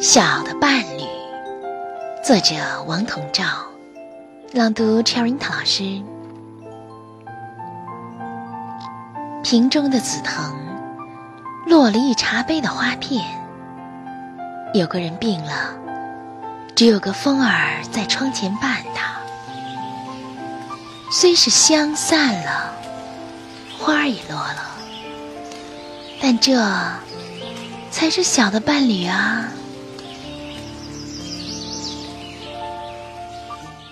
[0.00, 1.02] 小的伴侣，
[2.22, 2.54] 作者
[2.86, 3.44] 王同照，
[4.52, 6.00] 朗读 Cherita 老师。
[9.42, 10.56] 瓶中的紫藤
[11.66, 13.24] 落了一茶杯的花片。
[14.72, 15.74] 有个人病了，
[16.76, 19.16] 只有个风儿在窗前伴他。
[21.10, 22.72] 虽是香散了，
[23.76, 24.76] 花儿也落了，
[26.22, 26.56] 但这
[27.90, 29.48] 才是小的伴侣啊。